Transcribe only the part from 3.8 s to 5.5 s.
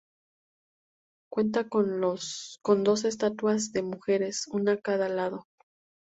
mujeres, una a cada lado.